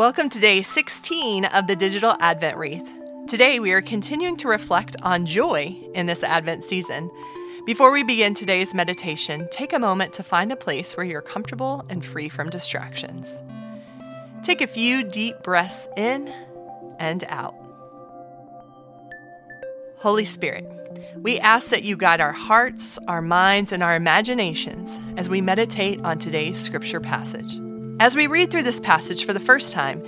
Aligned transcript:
Welcome 0.00 0.30
to 0.30 0.40
day 0.40 0.62
16 0.62 1.44
of 1.44 1.66
the 1.66 1.76
Digital 1.76 2.16
Advent 2.20 2.56
Wreath. 2.56 2.88
Today 3.28 3.60
we 3.60 3.72
are 3.72 3.82
continuing 3.82 4.38
to 4.38 4.48
reflect 4.48 4.96
on 5.02 5.26
joy 5.26 5.76
in 5.92 6.06
this 6.06 6.22
Advent 6.22 6.64
season. 6.64 7.10
Before 7.66 7.90
we 7.90 8.02
begin 8.02 8.32
today's 8.32 8.72
meditation, 8.72 9.46
take 9.52 9.74
a 9.74 9.78
moment 9.78 10.14
to 10.14 10.22
find 10.22 10.50
a 10.50 10.56
place 10.56 10.96
where 10.96 11.04
you're 11.04 11.20
comfortable 11.20 11.84
and 11.90 12.02
free 12.02 12.30
from 12.30 12.48
distractions. 12.48 13.42
Take 14.42 14.62
a 14.62 14.66
few 14.66 15.04
deep 15.04 15.42
breaths 15.42 15.86
in 15.98 16.34
and 16.98 17.22
out. 17.28 17.54
Holy 19.98 20.24
Spirit, 20.24 20.64
we 21.18 21.38
ask 21.40 21.68
that 21.68 21.82
you 21.82 21.98
guide 21.98 22.22
our 22.22 22.32
hearts, 22.32 22.98
our 23.06 23.20
minds, 23.20 23.70
and 23.70 23.82
our 23.82 23.96
imaginations 23.96 24.98
as 25.18 25.28
we 25.28 25.42
meditate 25.42 26.00
on 26.00 26.18
today's 26.18 26.58
scripture 26.58 27.00
passage. 27.00 27.60
As 28.00 28.16
we 28.16 28.28
read 28.28 28.50
through 28.50 28.62
this 28.62 28.80
passage 28.80 29.26
for 29.26 29.34
the 29.34 29.38
first 29.38 29.74
time, 29.74 30.02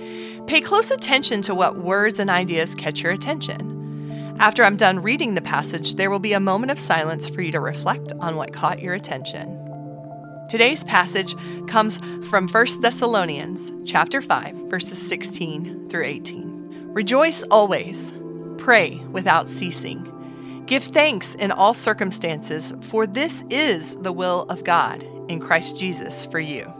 pay 0.47 0.61
close 0.61 0.89
attention 0.89 1.43
to 1.43 1.53
what 1.53 1.77
words 1.77 2.17
and 2.17 2.27
ideas 2.27 2.73
catch 2.73 3.03
your 3.03 3.11
attention. 3.11 4.35
After 4.39 4.63
I'm 4.63 4.77
done 4.77 5.03
reading 5.03 5.35
the 5.35 5.43
passage, 5.43 5.93
there 5.93 6.09
will 6.09 6.17
be 6.17 6.33
a 6.33 6.39
moment 6.39 6.71
of 6.71 6.79
silence 6.79 7.29
for 7.29 7.43
you 7.43 7.51
to 7.51 7.59
reflect 7.59 8.11
on 8.19 8.35
what 8.35 8.51
caught 8.51 8.81
your 8.81 8.95
attention. 8.95 9.59
Today's 10.49 10.83
passage 10.85 11.35
comes 11.67 11.99
from 12.29 12.47
1 12.47 12.81
Thessalonians 12.81 13.71
chapter 13.85 14.23
5 14.23 14.55
verses 14.71 14.99
16 15.07 15.87
through 15.89 16.05
18. 16.05 16.93
Rejoice 16.95 17.43
always, 17.51 18.11
pray 18.57 18.95
without 19.11 19.49
ceasing. 19.49 20.63
Give 20.65 20.83
thanks 20.83 21.35
in 21.35 21.51
all 21.51 21.75
circumstances, 21.75 22.73
for 22.81 23.05
this 23.05 23.43
is 23.51 23.97
the 23.97 24.11
will 24.11 24.47
of 24.49 24.63
God 24.63 25.03
in 25.29 25.39
Christ 25.39 25.77
Jesus 25.77 26.25
for 26.25 26.39
you. 26.39 26.73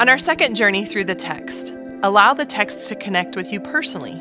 On 0.00 0.08
our 0.08 0.16
second 0.16 0.54
journey 0.54 0.86
through 0.86 1.04
the 1.04 1.14
text, 1.14 1.74
allow 2.02 2.32
the 2.32 2.46
text 2.46 2.88
to 2.88 2.96
connect 2.96 3.36
with 3.36 3.52
you 3.52 3.60
personally. 3.60 4.14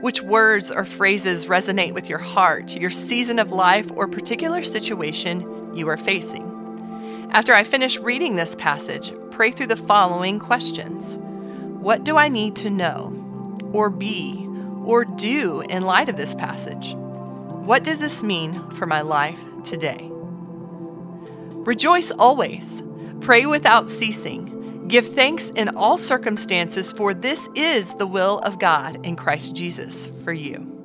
Which 0.00 0.22
words 0.22 0.70
or 0.70 0.86
phrases 0.86 1.44
resonate 1.44 1.92
with 1.92 2.08
your 2.08 2.18
heart, 2.18 2.74
your 2.74 2.88
season 2.88 3.38
of 3.38 3.52
life, 3.52 3.90
or 3.96 4.08
particular 4.08 4.62
situation 4.62 5.76
you 5.76 5.86
are 5.90 5.98
facing? 5.98 7.28
After 7.32 7.52
I 7.52 7.64
finish 7.64 7.98
reading 7.98 8.36
this 8.36 8.54
passage, 8.54 9.12
pray 9.30 9.50
through 9.50 9.66
the 9.66 9.76
following 9.76 10.38
questions 10.38 11.18
What 11.18 12.02
do 12.02 12.16
I 12.16 12.28
need 12.28 12.56
to 12.56 12.70
know, 12.70 13.60
or 13.74 13.90
be, 13.90 14.48
or 14.86 15.04
do 15.04 15.60
in 15.60 15.82
light 15.82 16.08
of 16.08 16.16
this 16.16 16.34
passage? 16.34 16.94
What 16.94 17.84
does 17.84 18.00
this 18.00 18.22
mean 18.22 18.70
for 18.70 18.86
my 18.86 19.02
life 19.02 19.44
today? 19.64 20.08
Rejoice 20.10 22.10
always, 22.10 22.82
pray 23.20 23.44
without 23.44 23.90
ceasing. 23.90 24.49
Give 24.90 25.06
thanks 25.06 25.50
in 25.50 25.68
all 25.76 25.98
circumstances, 25.98 26.90
for 26.90 27.14
this 27.14 27.48
is 27.54 27.94
the 27.94 28.08
will 28.08 28.40
of 28.40 28.58
God 28.58 29.06
in 29.06 29.14
Christ 29.14 29.54
Jesus 29.54 30.10
for 30.24 30.32
you. 30.32 30.79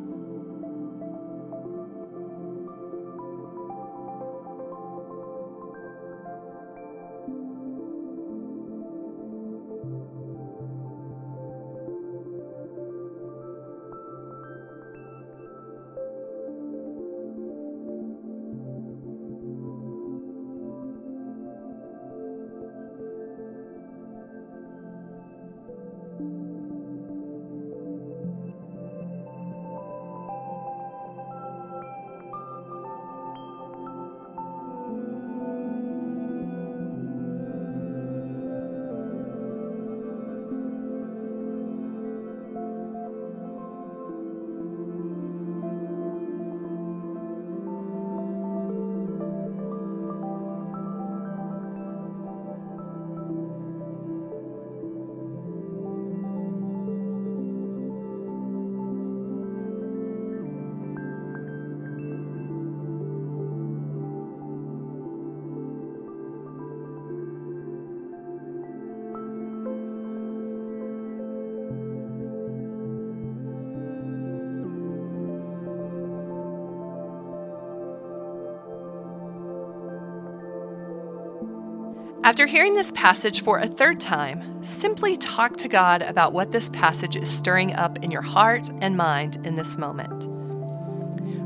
After 82.26 82.48
hearing 82.48 82.74
this 82.74 82.92
passage 82.94 83.44
for 83.44 83.60
a 83.60 83.68
third 83.68 84.00
time, 84.00 84.64
simply 84.64 85.16
talk 85.16 85.58
to 85.58 85.68
God 85.68 86.02
about 86.02 86.34
what 86.34 86.52
this 86.52 86.70
passage 86.70 87.16
is 87.16 87.30
stirring 87.30 87.74
up 87.74 88.04
in 88.04 88.10
your 88.10 88.24
heart 88.24 88.68
and 88.82 88.98
mind 88.98 89.38
in 89.46 89.58
this 89.58 89.78
moment. 89.78 90.26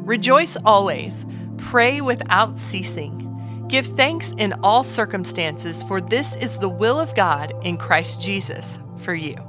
Rejoice 0.07 0.55
always, 0.63 1.25
pray 1.57 1.99
without 1.99 2.57
ceasing. 2.57 3.65
Give 3.67 3.85
thanks 3.85 4.31
in 4.37 4.53
all 4.63 4.85
circumstances, 4.85 5.83
for 5.83 5.99
this 5.99 6.37
is 6.37 6.59
the 6.59 6.69
will 6.69 6.97
of 6.97 7.13
God 7.13 7.53
in 7.61 7.75
Christ 7.75 8.21
Jesus 8.21 8.79
for 8.99 9.13
you. 9.13 9.48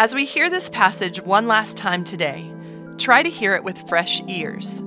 As 0.00 0.14
we 0.14 0.24
hear 0.24 0.48
this 0.48 0.70
passage 0.70 1.20
one 1.20 1.46
last 1.46 1.76
time 1.76 2.04
today, 2.04 2.50
try 2.96 3.22
to 3.22 3.28
hear 3.28 3.54
it 3.54 3.64
with 3.64 3.86
fresh 3.86 4.22
ears. 4.28 4.82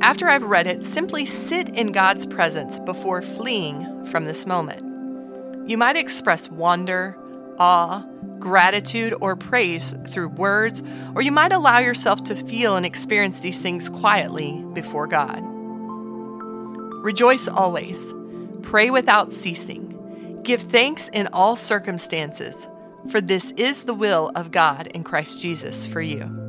After 0.00 0.28
I've 0.28 0.44
read 0.44 0.68
it, 0.68 0.84
simply 0.84 1.26
sit 1.26 1.68
in 1.70 1.90
God's 1.90 2.26
presence 2.26 2.78
before 2.78 3.22
fleeing 3.22 4.06
from 4.06 4.24
this 4.24 4.46
moment. 4.46 5.68
You 5.68 5.76
might 5.76 5.96
express 5.96 6.48
wonder, 6.48 7.18
awe, 7.58 8.06
gratitude, 8.38 9.14
or 9.20 9.34
praise 9.34 9.96
through 10.06 10.28
words, 10.28 10.84
or 11.16 11.22
you 11.22 11.32
might 11.32 11.52
allow 11.52 11.80
yourself 11.80 12.22
to 12.22 12.36
feel 12.36 12.76
and 12.76 12.86
experience 12.86 13.40
these 13.40 13.60
things 13.60 13.88
quietly 13.88 14.64
before 14.74 15.08
God. 15.08 15.40
Rejoice 17.02 17.48
always, 17.48 18.14
pray 18.62 18.90
without 18.90 19.32
ceasing, 19.32 20.40
give 20.44 20.62
thanks 20.62 21.08
in 21.08 21.26
all 21.32 21.56
circumstances, 21.56 22.68
for 23.10 23.20
this 23.20 23.50
is 23.52 23.84
the 23.84 23.94
will 23.94 24.30
of 24.34 24.50
God 24.50 24.86
in 24.88 25.04
Christ 25.04 25.42
Jesus 25.42 25.86
for 25.86 26.00
you. 26.00 26.41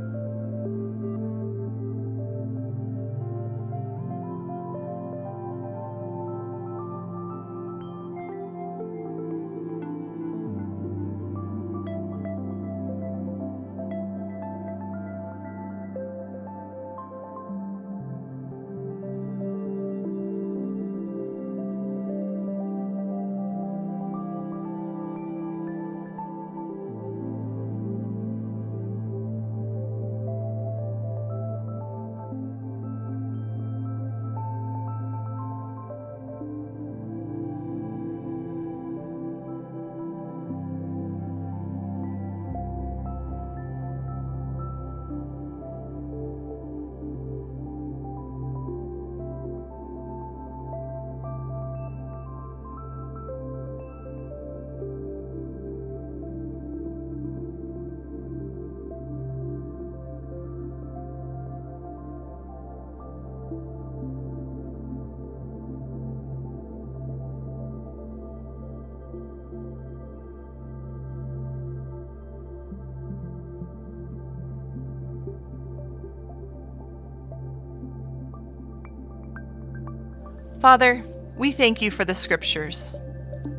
Father, 80.64 81.04
we 81.36 81.52
thank 81.52 81.82
you 81.82 81.92
for 81.92 82.06
the 82.06 82.14
scriptures. 82.14 82.96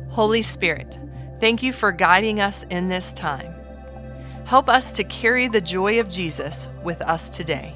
Holy 0.09 0.41
Spirit, 0.41 0.97
thank 1.39 1.61
you 1.61 1.71
for 1.71 1.91
guiding 1.91 2.41
us 2.41 2.65
in 2.71 2.89
this 2.89 3.13
time. 3.13 3.53
Help 4.47 4.67
us 4.67 4.91
to 4.93 5.03
carry 5.03 5.47
the 5.47 5.61
joy 5.61 5.99
of 5.99 6.09
Jesus 6.09 6.67
with 6.83 7.03
us 7.03 7.29
today. 7.29 7.75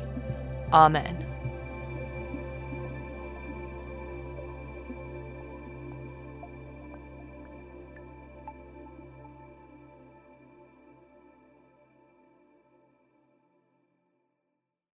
Amen. 0.74 1.29